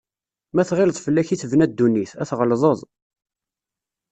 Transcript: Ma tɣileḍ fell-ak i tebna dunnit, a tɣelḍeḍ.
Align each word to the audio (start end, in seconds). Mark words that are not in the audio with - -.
Ma 0.53 0.63
tɣileḍ 0.69 0.97
fell-ak 1.05 1.29
i 1.29 1.35
tebna 1.41 1.65
dunnit, 1.67 2.11
a 2.21 2.23
tɣelḍeḍ. 2.29 2.79